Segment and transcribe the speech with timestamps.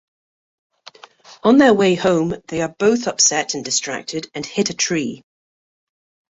[1.43, 5.23] On their way home, they are both upset and distracted and hit a tree.